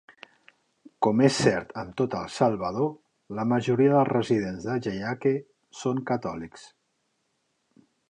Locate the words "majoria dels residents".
3.53-4.67